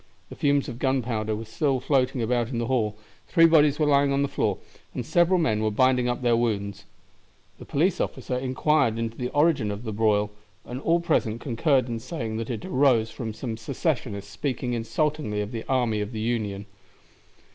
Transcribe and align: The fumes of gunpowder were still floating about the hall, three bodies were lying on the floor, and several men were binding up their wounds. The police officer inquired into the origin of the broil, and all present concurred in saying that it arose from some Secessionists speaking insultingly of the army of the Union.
The 0.29 0.35
fumes 0.35 0.67
of 0.67 0.79
gunpowder 0.79 1.35
were 1.35 1.45
still 1.45 1.79
floating 1.79 2.23
about 2.23 2.51
the 2.51 2.65
hall, 2.65 2.97
three 3.27 3.45
bodies 3.45 3.77
were 3.77 3.85
lying 3.85 4.11
on 4.11 4.23
the 4.23 4.27
floor, 4.27 4.57
and 4.95 5.05
several 5.05 5.37
men 5.37 5.61
were 5.61 5.69
binding 5.69 6.09
up 6.09 6.23
their 6.23 6.35
wounds. 6.35 6.85
The 7.59 7.65
police 7.65 8.01
officer 8.01 8.35
inquired 8.35 8.97
into 8.97 9.15
the 9.15 9.29
origin 9.29 9.69
of 9.69 9.83
the 9.83 9.93
broil, 9.93 10.31
and 10.65 10.81
all 10.81 11.01
present 11.01 11.39
concurred 11.39 11.87
in 11.87 11.99
saying 11.99 12.37
that 12.37 12.49
it 12.49 12.65
arose 12.65 13.11
from 13.11 13.31
some 13.31 13.57
Secessionists 13.57 14.31
speaking 14.31 14.73
insultingly 14.73 15.39
of 15.39 15.51
the 15.51 15.65
army 15.67 16.01
of 16.01 16.13
the 16.13 16.19
Union. 16.21 16.65